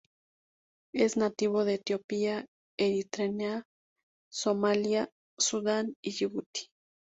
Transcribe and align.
Es 0.95 1.15
nativo 1.15 1.63
de 1.63 1.75
Etiopía, 1.75 2.47
Eritrea, 2.75 3.65
Somalia, 4.31 5.11
Sudán 5.37 5.93
y 6.01 6.13
Yibuti. 6.13 6.71